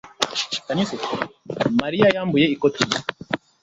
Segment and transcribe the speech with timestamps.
[1.81, 2.99] mariya yambuye ikoti rye